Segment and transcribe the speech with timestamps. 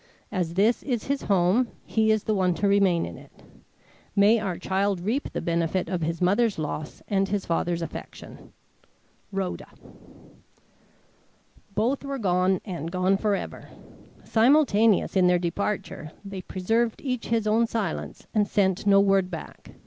[0.31, 3.31] As this is his home, he is the one to remain in it.
[4.15, 8.51] May our child reap the benefit of his mother's loss and his father's affection.
[9.31, 9.67] "RHODA."
[11.75, 13.69] Both were gone, and gone forever.
[14.23, 19.69] Simultaneous in their departure, they preserved each his own silence and sent no word back.